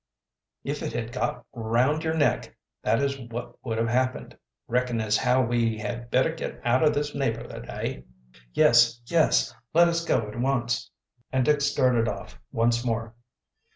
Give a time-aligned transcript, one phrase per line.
[0.63, 4.35] "If it had got around your neck, that is what would have happened.
[4.67, 8.01] Reckon as how we had better git out o' this neighborhood, eh?"
[8.51, 10.89] "Yes, yes, let us go at once,"
[11.31, 13.13] and Dick started off once more.